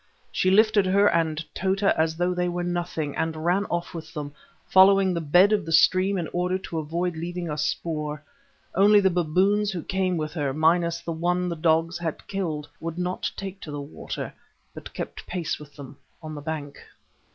[0.31, 4.33] She lifted her and Tota as though they were nothing, and ran off with them,
[4.65, 8.23] following the bed of the stream in order to avoid leaving a spoor.
[8.73, 12.97] Only the baboons who came with her, minus the one the dogs had killed, would
[12.97, 14.33] not take to the water,
[14.73, 16.79] but kept pace with them on the bank.